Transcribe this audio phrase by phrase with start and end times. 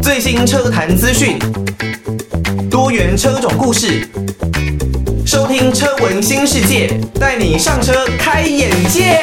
[0.00, 1.38] 最新车坛资讯，
[2.70, 4.08] 多元车种故事，
[5.26, 9.20] 收听车闻新世界，带你上车开眼界。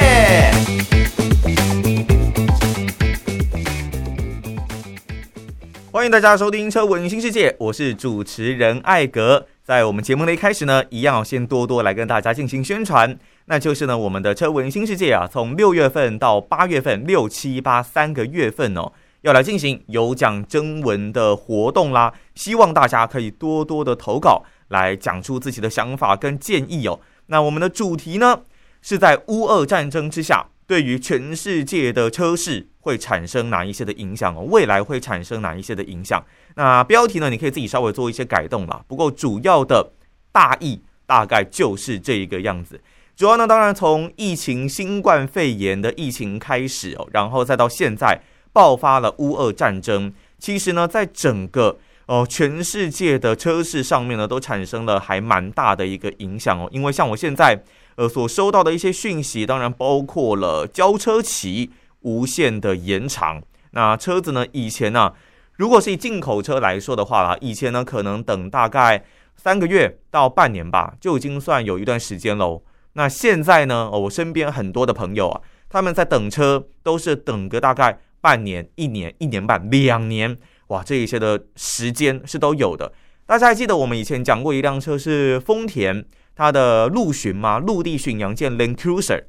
[5.91, 9.47] 欢迎大家收听车闻新世界，我是主持人艾格。
[9.63, 13.15] 在我们节目的一开始呢，一样先多多来跟大家进行宣传，
[13.49, 18.91] 那就是呢，我们的车文新世界啊，从六月份到八月份，六七八三个月份哦。
[19.21, 26.99] 要来进行有奖征文的活动啦，希望大家可以多多的投稿，来讲出自己的想法跟建议哦。
[27.25, 28.41] 那我们的主题呢，
[28.83, 34.45] 是在乌俄战争之下，对于全世界的车市会产生哪一些的影响哦？
[34.47, 36.23] 未来会产生哪一些的影响？
[36.53, 38.85] 那标题呢，你可以自己稍微做一些改动啦。
[38.87, 39.91] 不过主要的
[40.31, 42.79] 大意大概就是这一个样子。
[43.19, 48.21] 主要呢，当然从疫情新冠肺炎的疫情开始哦，然后再到现在。
[48.53, 56.69] 爆发了乌俄战争，其实呢，在整个哦全世界的车市上面呢，都产生了还蛮大的一个影响哦。
[56.71, 57.61] 因为像我现在
[57.95, 61.69] 呃所收到的一些讯息，当然包括了交车期
[62.03, 63.43] 无限的延长。
[63.71, 65.11] 那车子呢，以前呢、
[65.57, 69.03] 如果是以进口车来说的话啦，以前呢可能等大概
[69.35, 72.61] 三个月到半年吧，就已经算有一段时间喽。
[72.99, 77.97] 那现在呢，我身边很多的朋友啊，他们在等车都是等个大概。
[78.21, 82.91] 半年、一年、一年半、两年，哇，这一些的时间是都有的。
[83.25, 87.59] 大家还记得我们以前讲过一辆车是丰田它的陆巡吗？
[87.59, 89.23] 陆地巡洋舰 Land Cruiser。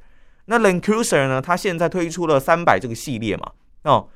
[0.47, 1.41] 那 Land Cruiser 呢？
[1.41, 3.53] 它现在推出了三百这个系列嘛？
[3.83, 4.09] 哦，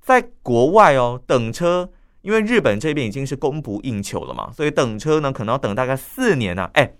[0.00, 1.90] 在国外哦，等车，
[2.22, 6.70] 因为日本这边已经是供不应求了嘛，所以等车呢，可能要等大概四年呢、啊。
[6.72, 6.94] 哎，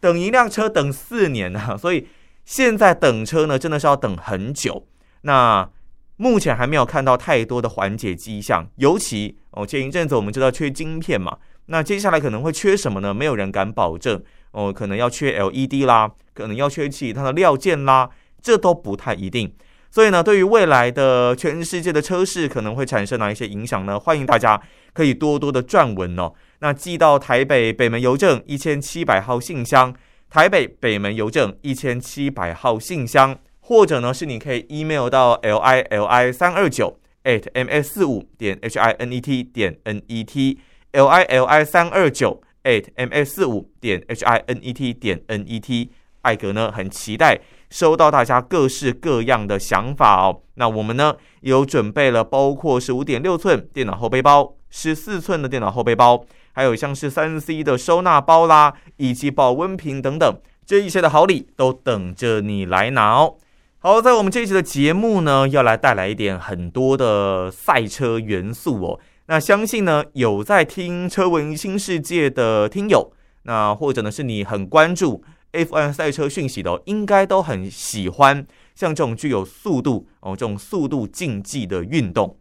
[0.00, 2.08] 等一辆车等四年呢、啊， 所以
[2.44, 4.86] 现在等车呢，真的是要等很久。
[5.22, 5.68] 那
[6.16, 13.12] 目前还没有看到太多的缓解迹象，尤其哦，前一阵子我们知道缺晶片嘛，那接下来可能会缺什么呢？
[13.12, 19.54] 没有人敢保证哦，可能要缺 LED 啦，可能要缺其他的料件啦，这都不太一定。
[19.90, 23.98] 所以呢，对于未来的全世界的车市可能会产生哪一些影响呢？
[23.98, 24.60] 欢迎大家
[24.92, 29.94] 可以多多的撰文哦，那寄到台北北门邮政一千七百号信箱，
[30.28, 33.38] 台北北门邮政一千七百号信箱。
[33.60, 39.20] 或者呢，是你可以 email 到 l i l i 三二九 at m s 四五点 h i n e
[39.20, 40.58] t 点 n e t
[40.92, 45.20] l i l i 三二九 at m s 四五点 h i n e t 点
[45.26, 45.90] n e t。
[46.22, 47.38] 艾格呢，很期待
[47.70, 50.40] 收到大家各式各样的想法哦。
[50.54, 63.36] 那我们呢，有准备了包括是五点六寸电脑后背包、十四寸的电脑后背包，还有像是三 C 的收纳包啦，以及保温瓶等等这一些的好礼，都等着你来拿哦。
[63.78, 69.00] 好，在我们这一期的节目呢，要来带来一点很多的赛车元素哦。
[69.26, 73.12] 那相信呢，有在听车闻新世界的听友，
[73.44, 75.22] 那或者呢是你很关注
[75.52, 82.36] F1 赛车讯息的哦，应该都很喜欢像这种具有速度哦，这种速度竞技的运动。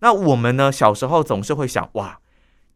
[0.00, 2.20] 那我们呢，小时候总是会想，哇，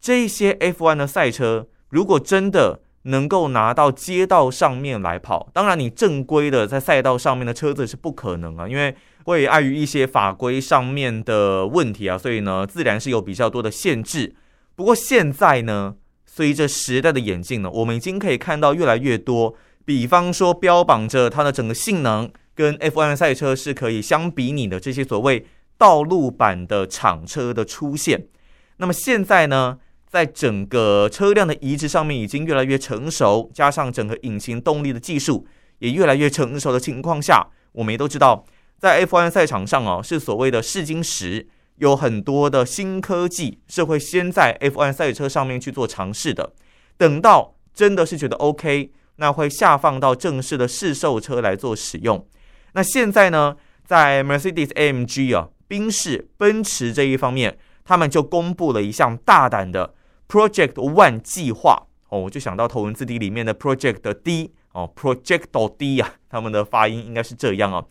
[0.00, 14.34] 这些 F1 的赛车如果真的能够拿到街道上面来跑，当然你正规的在赛道上面的车子是不可能啊，因为会碍于一些法规上面的问题啊，所以呢，自然是有比较多的限制。
[14.74, 15.96] 不过现在呢，
[16.26, 25.46] 随着时代的演进呢，我们已经可以看到越来越多，比方说标榜着它的整个性能跟 F1 赛车是可以相比拟的这些所谓
[25.76, 28.26] 道路版的厂车的出现。
[28.78, 29.78] 那么现在呢，
[30.08, 35.46] 在整个车辆的移植上面已经越来越成熟，加上整个引擎动力的技术
[35.80, 38.44] 也越来越成熟的情况下，我们也都知道，
[38.78, 41.46] 在 F1 赛场上哦，是所谓的试金石，
[41.76, 46.52] 有很多的新科技是会先在 F1 赛车上面去做尝试的，
[46.96, 52.26] 等到真的是觉得 OK，那会下放到正式的试售车来做使用。
[52.72, 59.94] 那现在呢，在 Mercedes-AMG 啊，宾士、奔驰这一方面，他们就公布了一项大胆的。
[60.26, 67.84] Project One 计划哦，我就想到头文字 D 里面的 Project D 哦，Project D 啊，他们的发音应该是这样啊。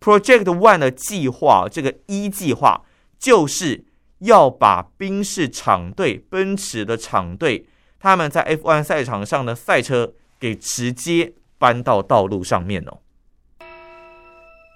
[0.00, 2.82] Project One 的计划，这个一计划
[3.18, 3.84] 就是
[4.18, 7.66] 要把宾士厂队、奔驰的厂队，
[8.00, 12.98] 他们在 F1 赛场上的赛车给直接搬到道路上面哦。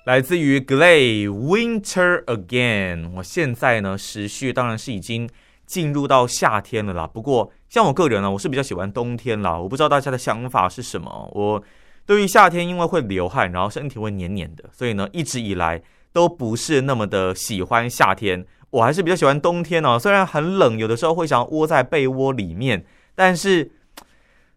[0.05, 5.29] 来自于 Glade Winter Again，我现在呢时序当然是已经。
[5.65, 9.59] 进入到夏天了啦，不过像我个人呢，我是比较喜欢冬天啦。
[9.59, 11.31] 我不知道大家的想法是什么。
[11.33, 11.63] 我
[12.05, 15.83] 对于夏天，因为会流汗，然后身体会黏黏的，所以呢，一直以来
[16.13, 18.45] 都不是那么的喜欢夏天。
[18.69, 22.85] 我还是比较喜欢冬天哦，虽然很冷，有的时候会想窝在被窝里面，
[23.15, 23.71] 但是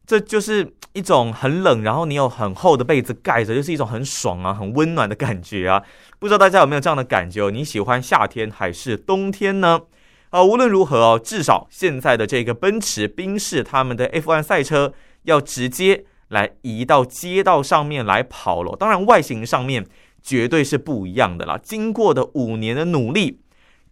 [0.06, 5.82] 这就是一种很冷，然后你有很厚的被子盖着，就是一种很爽啊、很温暖的感觉啊。
[6.20, 7.50] 不知道大家有没有这样的感觉？
[7.50, 9.82] 你喜欢夏天还是冬天呢？
[10.30, 14.94] 啊，无论如何哦，至少现在的这个奔驰、宾士他们的 F1 赛车
[15.24, 16.06] 要直接。
[16.30, 19.86] 来移到街道上面来跑了，当然外形上面
[20.24, 21.56] 绝对是不一样的啦。
[21.62, 23.42] 经过的五年的努力，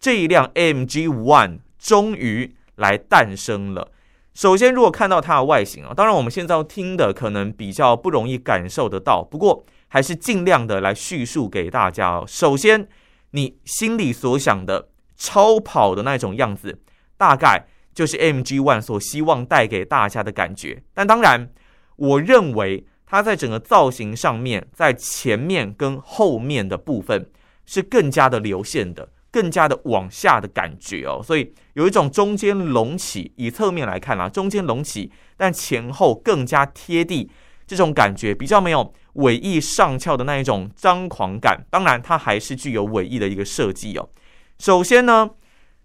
[0.00, 3.92] 这一辆 MG One 终于来诞生了。
[4.34, 12.24] 首先，如果看到它的外形啊，当然我们现在要听的可能比较不容易感受得到，不过还是尽量的来叙述给大家哦。
[12.26, 12.88] 首先，
[13.30, 16.80] 你心里所想的超跑的那种样子，
[17.16, 20.82] 大概就是 MG One 所希望带给大家的感觉。
[20.92, 21.50] 但当然。
[21.96, 27.30] 我认为它在整个造型上面，在前面跟后面的部分
[27.64, 37.28] 是更加的流线的，更加的往下的感觉哦，所以有一种中间隆起，以侧面来看啊，中间隆起，但前后更加贴地，
[37.66, 41.66] 这种感觉比较没有尾翼上翘的那一种张狂感。
[41.68, 44.08] 当然，它还是具有尾翼的一个设计哦。
[44.60, 45.28] 首先呢，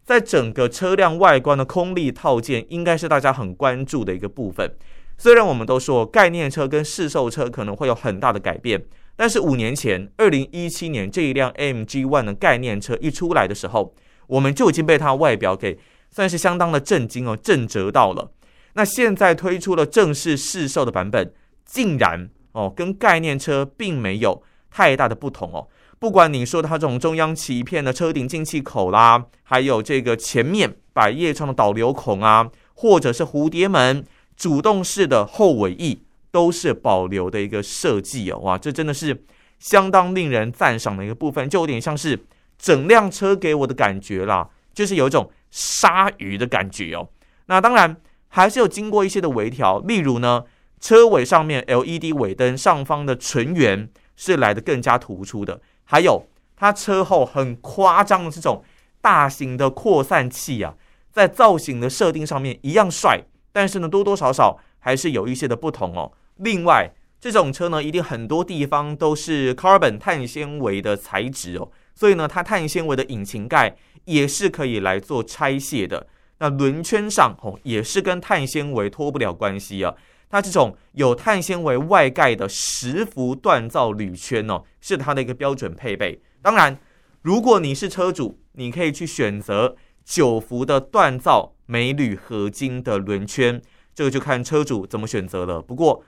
[0.05, 4.77] 在整个车辆外观的空力套件，应该是大家很关注的一个部分。
[5.17, 8.85] 虽然我们都说概念车跟市售车可能会有很大的改变，
[9.19, 13.93] 但是五年前，二零一七年这一辆 MG One 的概念车一出来的时候，
[14.27, 15.77] 我们就已经被它外表给
[16.09, 18.31] 算是相当的震惊哦，震折到了。
[18.75, 21.33] 那现在推出了正式试售的版本，
[21.65, 25.67] 竟然哦跟概念车并没有太大的不同哦。
[25.99, 34.05] 不管你说它这种中央鳍片的车顶进气口啦，还有这个前面百叶窗的导流孔啊，或者是蝴蝶门。
[34.37, 39.25] 主动式的后尾翼都是保留的一个设计哦，哇，这真的是
[39.57, 42.25] 相当令人赞赏的一个部分，就有点像是
[42.57, 47.09] 整辆车给我的感觉啦，就是有一种鲨鱼的感觉哦。
[47.47, 47.95] 那当然
[48.27, 50.43] 还是有经过一些的微调，例如呢，
[50.79, 58.63] 车尾上面 LED 尾灯上方的纯圆是来得更加突出的，还有它车后很夸张的这种
[59.01, 60.75] 大型的扩散器啊，
[61.11, 63.21] 在造型的设定上面一样帅。
[63.51, 66.11] 但是呢，多多少少还是有一些的不同哦。
[66.39, 73.75] 另外，这种车呢，一定很多地方都是 carbon 碳纤维的材质哦，所以呢，它碳纤维的引擎盖
[74.05, 76.07] 也是可以来做拆卸的。
[76.39, 79.93] 那轮圈上哦，也是跟碳纤维脱不了关系啊。
[80.29, 86.21] 它这种有碳纤维外盖的十幅锻造铝圈哦，是它的一个标准配备。
[86.41, 86.77] 当然，
[87.21, 91.53] 如果你是车主，你可以去选择九幅的锻造。
[91.71, 93.61] 镁铝合金的轮圈，
[93.93, 95.61] 这个就看车主怎么选择了。
[95.61, 96.03] 不过，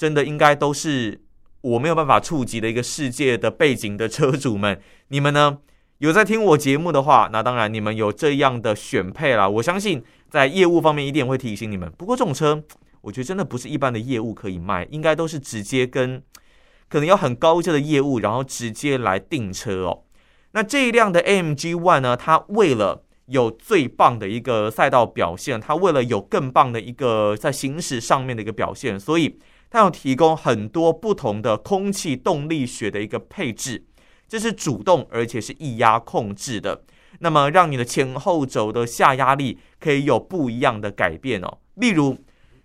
[0.00, 1.20] 真的应该都是
[1.60, 5.58] 我没有办法触及的一个世界的背景的车主们，你们呢，
[5.98, 9.46] 有在听我节目的话，那当然你们有这样的选配啦。
[9.46, 11.92] 我相信在业务方面一定会提醒你们。
[11.98, 12.64] 不过这种车，
[13.02, 16.22] 我觉得真的不是一般的业务可以卖，应该都是直接跟
[16.88, 20.04] 可能要很高阶的业务，然后直接来订车哦。
[20.52, 29.38] 那这一辆的 AMG One 呢，它为了有最棒的一个赛道表现，它为了有更棒的一个在行驶上面的一个表现，所以
[29.70, 33.86] 它要提供很多不同的空气动力学的一个配置，
[34.28, 36.82] 这是主动而且是液压控制的，
[37.20, 41.58] 那么让你的前后轴的下压力可以有不一样的改变哦。
[41.74, 42.18] 例如，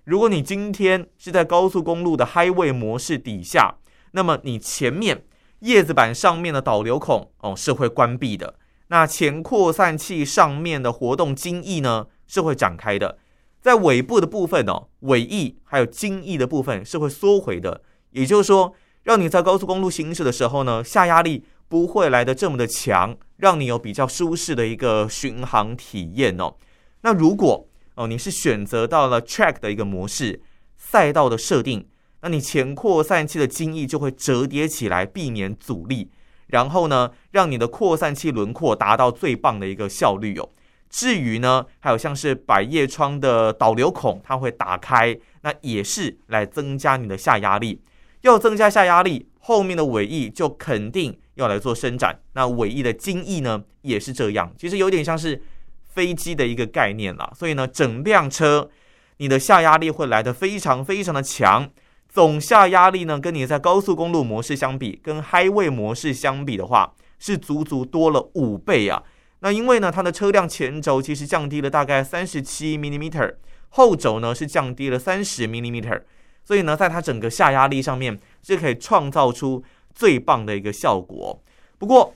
[0.03, 3.75] 如果你今天是在高速公路的 Highway 模式底下，
[4.11, 5.23] 那么你前面
[5.59, 8.55] 叶子板上面的导流孔哦是会关闭的。
[8.87, 13.17] 那前扩散器上面的活动襟翼呢是会展开的，
[13.65, 17.81] 在尾部的部分哦，尾翼还有襟翼的部分是会缩回的，
[18.11, 26.53] 也就是说，让你在高速公路行驶的时候呢，下压力不会来得这么的强，让你有比较舒适的一个巡航体验哦。
[27.01, 30.43] 那如果哦你是选择到了 Track 的一个模式，
[30.77, 31.87] 赛道的设定，
[32.21, 36.11] 那你前扩散器的襟翼就会折叠起来，避免阻力。
[36.49, 40.49] 然后呢，让你的扩散器轮廓达到最棒的一个效率哦。
[40.95, 47.81] 至于呢，还有像是百叶窗的导流孔，它会打开，那也是来增加你的下压力。
[48.21, 52.17] 要增加下压力，后面的尾翼就肯定要来做伸展。
[52.31, 55.43] 那尾翼的襟翼呢，也是这样，其实有点像是
[55.83, 57.29] 飞机的一个概念啦。
[57.35, 58.69] 所以呢，整辆车
[59.17, 61.69] 你的下压力会来得非常非常的强。
[62.07, 69.03] 总下压力呢，跟你在高速公路模式相比，跟 Highway 模式相比的话，是足足多了五倍啊。
[69.39, 73.09] 那因为呢，它的车辆前轴其实降低了大概三十七 m m
[73.69, 75.99] 后轴呢是降低了三十 m m
[76.43, 79.63] 所以呢，在它整个下压力上面是可以创造出
[79.93, 81.43] 最棒的一个效果。
[81.77, 82.13] 不过，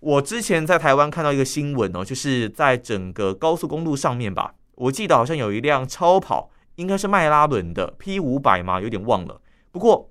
[0.00, 9.40] 我之前在台湾看到一个新闻哦，就是在整个高速公路上面吧，我记得好像有一辆超跑，应该是迈拉伦的 P 五百嘛，有点忘了。
[9.72, 10.10] 不过，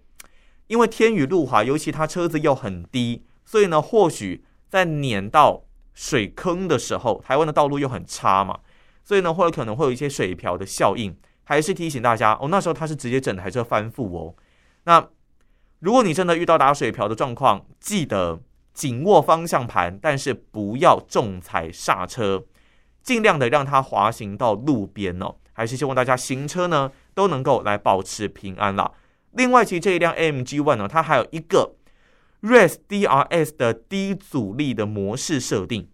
[0.67, 5.63] 因为天雨路滑，尤其它车子又很低，所以呢，或许在碾到
[5.97, 8.59] 水坑的时候，台湾的道路又很差嘛，
[9.03, 11.17] 所以呢，或者可能会有一些水漂的效应。
[11.43, 14.35] 还是提醒大家哦，那时候他是直接整台车翻覆哦。
[14.83, 15.07] 那
[15.79, 18.41] 如果你真的遇到打水漂的状况，记得
[18.73, 22.43] 紧握方向盘，但是不要重踩刹车，
[23.01, 25.35] 尽量的让它滑行到路边哦。
[25.53, 28.91] 还是希望大家行车呢都能够来保持平安啦。
[29.31, 31.76] 另外，其实这一辆 M G ONE 呢，它还有一个
[32.47, 35.89] Race DRS 的低阻力的模式设定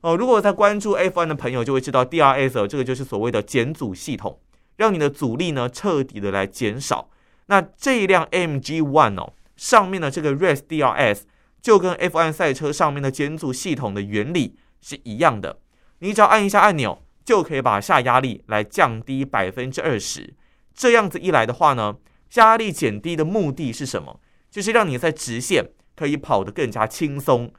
[0.00, 0.16] 哦。
[0.16, 4.40] 如果在关注 F1 的朋友就会知道，DRS 这个就是所谓的减阻系统。
[4.78, 7.10] 让你的阻力呢彻底的来减少。
[7.46, 11.22] 那这一辆 MG ONE 哦，上面的这个 Race DRS
[11.60, 15.58] 就跟 F1 赛车上面的减阻系统的原理是一样的。
[15.98, 20.32] 你只要按一下按钮，就可以把下压力来降低百分之二十。
[20.72, 21.96] 这样子一来的话呢，
[22.30, 24.20] 下压力减低的目的是什么？
[24.48, 25.64] 就是让你在直线
[25.98, 27.50] 可以跑得更加轻松。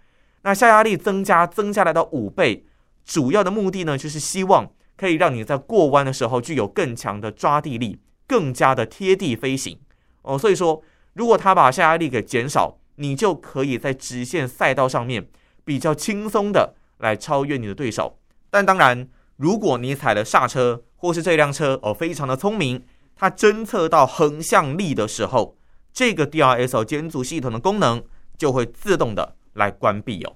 [0.44, 2.66] 那下压力增加，增加来到五倍，
[3.04, 4.72] 主要的目的呢，就是希望。
[4.96, 9.80] 可以让你在过弯的时候具有更强的抓地力，更加的贴地飞行
[10.24, 10.38] 哦。
[10.38, 15.30] 所以说，如果他把下压力给减少，你就可以在直线赛道上面
[15.64, 18.20] 比较轻松的来超越你的对手。
[18.50, 22.84] 但当然，如果你踩了刹车，或是这辆车哦非常的聪明，
[23.16, 25.56] 它侦测到横向力的时候，
[25.94, 28.04] 这个 DRS 减阻系统的功能
[28.40, 30.34] 就会自动的来关闭哦。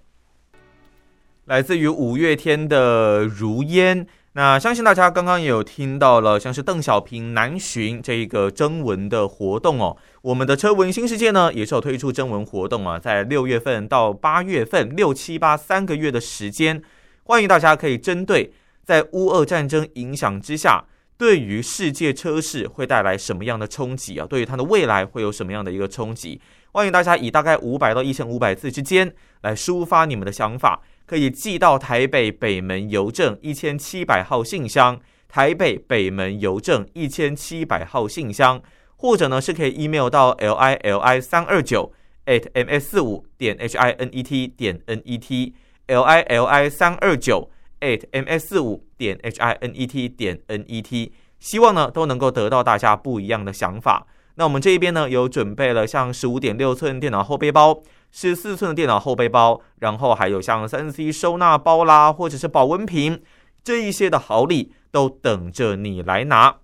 [1.45, 4.05] 来自于五月天的如烟。
[4.35, 9.95] 那相信大家刚刚也有听到了，像是邓小平南巡这个征文的活动哦。
[10.23, 16.81] 我们的车文新世界呢，也是有推出征文活动啊，在六月份到八月份，六七八三个月的时间，
[17.25, 18.51] 欢迎大家可以针对
[18.83, 24.25] 在乌俄战争影响之下，对于世界车市会带来什么样的冲击啊？
[24.27, 26.41] 对于它的未来会有什么样的一个冲击？
[26.75, 30.81] 欢迎大家以大概五百到一千五百字之间来抒发你们的想法。
[31.05, 38.59] 可以寄到台北北门邮政一千七百号信箱，台北北门邮政一千七百号信箱，
[38.95, 41.93] 或者呢是可以 email 到 l i l i 三二九
[42.25, 45.53] at m s 四五点 h i n e t 点 n e t
[45.85, 47.51] l i l i 三二九
[47.81, 54.07] at m s 四五点 h i n e t 点 n e t，希望呢都能够得到大家不一样的想法。
[54.35, 57.81] 那我们这一边呢有准备了像十五点六寸电脑后背包。
[58.15, 63.19] 十四寸的电脑后背包，然后还有像三 C 收纳包啦，或者是保温瓶
[63.63, 66.57] 这一些的好礼，都等着你来拿。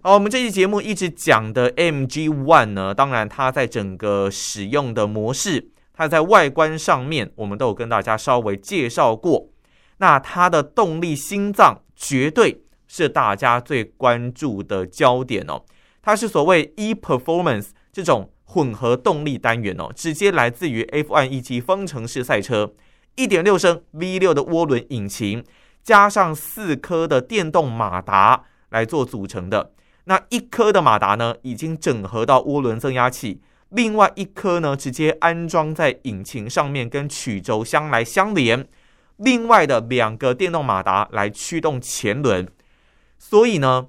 [0.00, 9.46] 好，我们这期节目一直讲的 MG ONE 呢，当然它在整个使用的模式，它在外观上面，我们都有跟大家稍微介绍过。
[9.98, 15.62] 那它的动力心脏绝对是大家最关注的焦点哦，
[16.02, 18.30] 它是所谓 e-Performance 这种。
[18.52, 22.74] 混合动力单元哦，直接来自于 F1 一级方程式赛车，
[23.14, 25.44] 一点六升 V 六的涡轮引擎，
[25.84, 29.72] 加上四颗的电动马达来做组成的。
[30.06, 38.66] 那一颗的马达呢，已经整合到涡轮增压器，另外一颗呢，直接安装在引擎上面，跟曲轴箱来相连。
[39.18, 42.48] 另外的两个电动马达来驱动前轮，
[43.16, 43.86] 所以呢。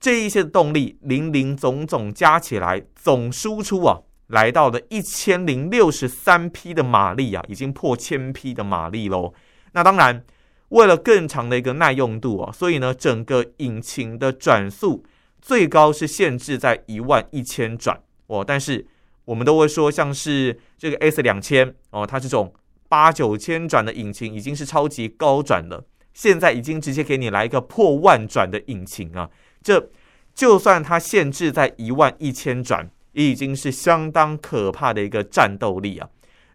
[0.00, 9.34] 这一些的动力，零零总总加起来，总输出啊，来到了一千零六十三匹的马力啊，已经破千匹的马力喽。
[9.72, 10.24] 那当然，
[10.70, 15.04] 为了更长的一个耐用度啊，所以呢，整个引擎的转速
[15.42, 18.42] 最高是限制在一万一千转哦。
[18.42, 18.86] 但是
[19.26, 22.54] 我们都会说，像是这个 S 两千哦，它这种
[22.88, 29.28] 八九千转的引擎已经是超级高转了，现在已经直接给你来一个破万转的引擎啊。
[29.62, 29.90] 这
[30.34, 36.08] 就算它限制在一万一千转，也已经是相当可怕的一个战斗力啊！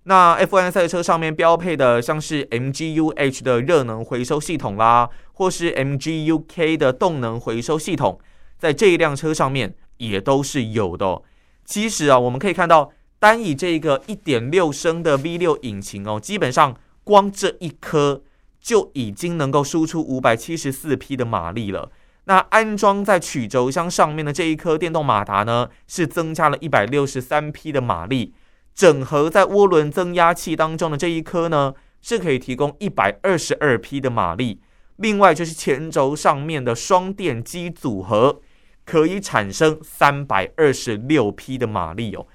[0.07, 8.19] 那 F1 赛车上面标配的，像是 MGU-H 的热能回收系统啦，或是 MGU-K 的动能回收系统，
[8.57, 11.23] 在这一辆车上面也都是有的哦。
[11.65, 18.21] 其实啊，我们可以看到，单以这个一点六升的 V 六引擎哦，基本上光这一颗
[18.61, 21.91] 就已经能够输出五百七十四匹的马力了。
[22.25, 28.33] 那安装在曲轴箱上面的这一颗电动马达呢，是增加了一百六十三匹的马力；
[28.73, 34.61] 整合在涡轮增压器当中的这一颗呢，是可以提供一百二十二匹的马力。
[34.95, 38.41] 另外就是前轴上面的双电机组合，
[38.85, 42.25] 可以产生三百二十六匹的马力哦。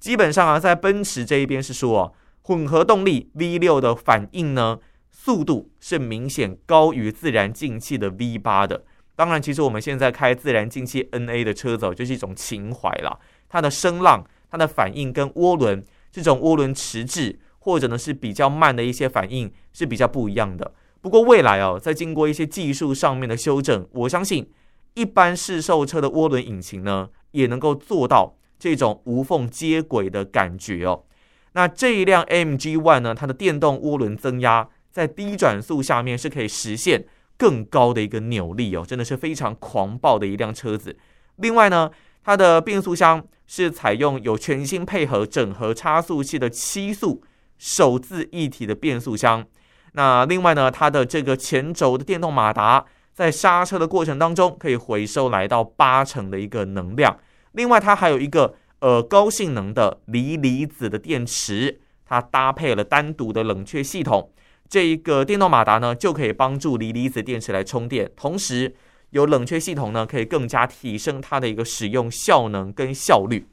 [0.00, 2.12] 基本上啊，在奔驰这一边是说啊，
[2.42, 4.78] 混合动力 V 六的反应呢，
[5.10, 8.84] 速度是明显高于自然进气的 V 八的。
[9.16, 13.18] 当然，其实我们现在开自然进气 NA 的车子就是一种情怀啦。
[13.48, 15.82] 它的声浪、它的反应跟涡轮
[16.12, 20.70] 这种涡轮迟滞或者呢是比较慢的一些反应是比较不一样的。
[21.00, 24.50] 不过未来哦，在经过一些技术上面的修正，我相信
[24.94, 31.04] 一般市售车的涡轮引擎呢也能够做到这种无缝接轨的感觉哦。
[31.52, 37.06] 那这一辆 M G ONE 呢，它的电动涡轮增压在低转速下面是可以实现。
[37.38, 40.96] 更高的一个扭力哦，真的是非常狂暴的一辆车子。
[41.36, 41.90] 另外呢，
[42.24, 47.22] 它的变速箱是采用有全新配合整合差速器的七速
[47.58, 49.44] 手自一体的变速箱。
[49.92, 57.18] 那另外呢，它的这个前轴的电动马达在刹车的过程当中可以回收来到八成的一个能量。
[57.52, 64.30] 另外，它还有一个呃高性能的锂离子的电池，它搭配了单独的冷却系统。
[64.68, 68.74] 这一个电动马达呢，就可以帮助锂离子电池来充电，同时
[69.10, 73.46] 有冷却系统呢，可以更加提升它的一个使用效能跟效率。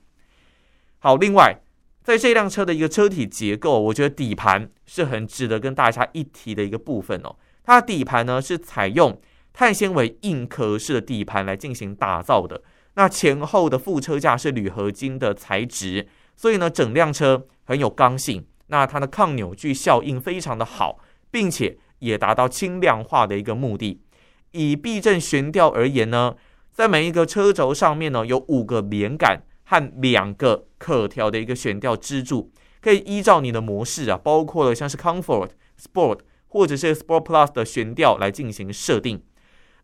[0.99, 1.59] 好，另外
[2.03, 7.35] 在这辆车的一个车体结构，我觉得底盘是很值得跟大家一提的一个部分哦。
[7.63, 9.21] 它的底盘呢是采用
[9.53, 12.61] 碳纤维硬壳式的底盘来进行打造的，
[12.95, 18.45] 那前后的副车架是铝合金的材质，所以呢整辆车很有刚性。
[18.67, 20.99] 那它的抗扭矩效应非常的好，
[21.33, 23.99] 并且也达到轻量化的一个目的。
[24.51, 26.35] 以避震悬吊而言呢，
[26.71, 35.49] 在每一个车轴上面呢，有五个连杆和两个可调的一个悬吊支柱，可以依照你的模式啊，包括了像是 Comfort、
[35.81, 39.19] Sport 或者是 Sport Plus 的悬吊来进行设定。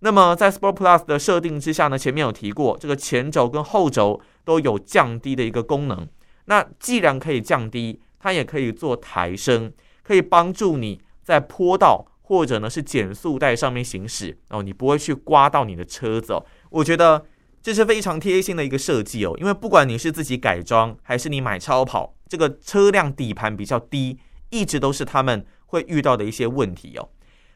[0.02, 6.08] 那么在 Sport Plus 的设定之下呢，前面有提过，这个前轴跟后轴都有降低的一个功能。
[6.46, 16.44] 那既然可以降低，它也可以做抬升，可以帮助你在坡道或者呢是减速带上面行驶哦，你不会去刮到你的车子哦。
[16.72, 17.24] 我觉得
[17.62, 24.18] 这是非常贴心的一个设计哦，因为不管你是自己改装还是你买超跑，这个车辆底盘比较低，
[24.50, 27.10] 一直都是他们会遇到的一些问题哦。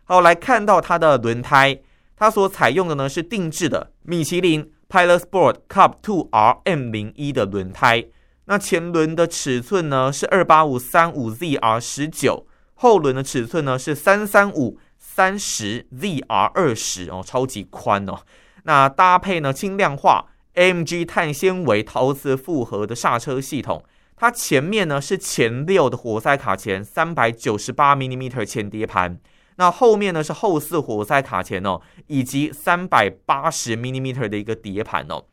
[0.03, 1.79] 好，来看到它的轮胎，
[2.15, 8.05] 它所采用的呢是定制的米其林 Pilot Sport Cup Two R M 零一的轮胎。
[8.45, 18.19] 那前轮的尺寸呢是二八五三五 ZR 十九，后轮的尺寸呢是三三五三十 ZR 二十哦，超级宽哦。
[18.63, 23.83] 那搭配呢轻量化 MG 碳纤维陶瓷复合的刹车系统，
[24.15, 29.19] 它前面呢是前六的活塞卡钳三百九十八 mm 前碟盘，
[29.57, 35.25] 那后面呢是后四活塞卡钳哦，以及三百八十 mm 的一个碟盘哦，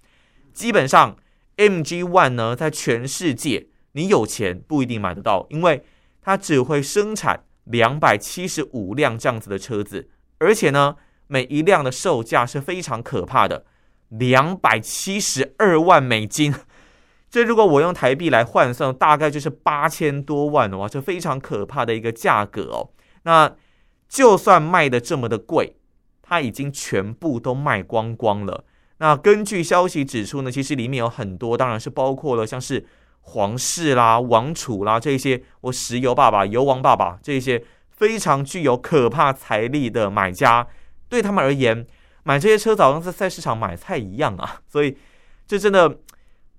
[0.53, 1.16] 基本上。
[1.57, 5.85] MG ONE 呢，在全世界，你有钱不一定买得到，因为
[6.23, 13.65] 它只会生产两百七十五辆这样子的车子，而且呢，每一辆的售价是非常可怕的，
[14.09, 16.55] 两百七十二万美金。
[17.31, 22.91] 这如果我用台币来换算，大概就是八千多万哇，这非常可怕的一个价格哦。
[23.23, 23.55] 那
[24.09, 25.77] 就算卖的这么的贵，
[26.23, 28.65] 它已经全部都卖光光了。
[28.99, 32.85] 那根据消息指出呢，其实里面有很多，当然是包括了像是
[33.31, 40.66] 皇室啦、王储啦这些，我石油爸爸、油王爸爸这些非常具有可怕财力的买家，
[41.09, 41.87] 对他们而言，
[42.25, 44.97] 买这些车早像在菜市场买菜一样啊， 所以
[45.47, 45.99] 这真的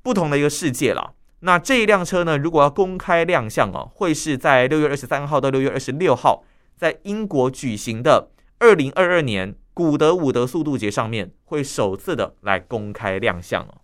[0.01, 1.13] 不同的一个世界了。
[1.41, 6.43] 那这一辆车呢，如果要公开亮相哦，会是在六月二十三号到六月二十六号，
[6.77, 8.29] 在英国举行的
[8.59, 9.55] 二零二二年。
[9.73, 13.80] 古德伍德速度节上面会首次的来公开亮相哦。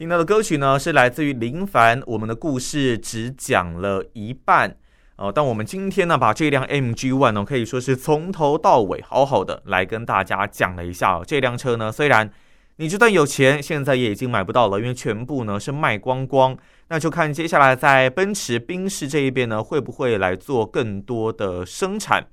[0.00, 4.74] 听到的歌曲呢是来自于林凡，我们的故事只讲了一半
[5.16, 5.30] 哦。
[5.30, 11.24] 但我们今天呢把这辆 M G ONE 呢可以说是从头到尾好好的来跟大家讲了一下哦。
[11.26, 12.30] 这辆车呢虽然
[12.76, 16.56] 你就算有钱，现在也已经买不到了，因为全部呢是卖光光。
[16.88, 22.26] 那就看接下来在奔驰、宾士这一边呢会不会来做更多的生产。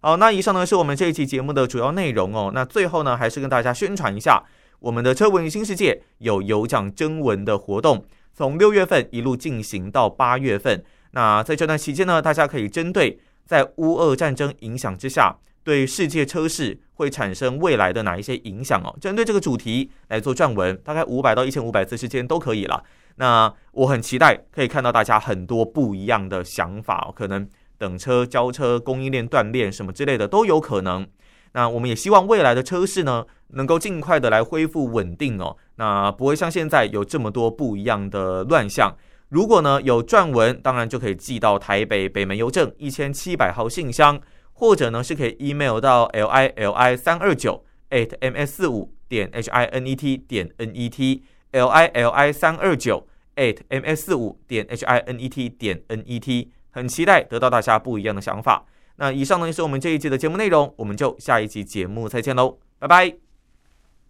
[0.00, 2.50] 好，那以上呢是我们这一期节目的主要内容哦。
[2.52, 4.42] 那最后呢，还是跟大家宣传一下，
[4.82, 10.82] 我们的车闻新世界有有奖征文的活动，从六月份一路进行到八月份。
[11.12, 22.82] 那在这段期间呢，大家可以针对在乌俄战争影响之下，对世界车市会产生未来的哪一些影响哦，针对这个主题来做撰文，大概五百到一千五百字之间都可以了。
[23.16, 27.48] 那我很期待可以看到大家很多不一样的想法哦，可能。
[27.78, 31.04] 等车、交车、供应链断裂什么之类的都有可能。
[31.52, 35.56] 那我们也希望未来的车市呢，能够尽快的来恢复稳定哦。
[35.76, 38.94] 那不会像现在有这么多不一样的乱象。
[39.28, 44.20] 如果呢有撰文，当然就可以寄到台北北门邮政一千七百号信箱，
[44.52, 49.94] 或者呢是可以 email 到 l i l i 三二九 at m s 四五点 h i n e
[49.96, 54.84] t 点 n e t l i l i 三二九 at m s 四五点 h
[54.84, 56.50] i n e t 点 n e t。
[56.70, 58.64] 很期待得到大家不一样的想法。
[59.02, 63.31] 那以上呢就是我们这一期的节目内容，我们就下一期节目再见喽，拜拜。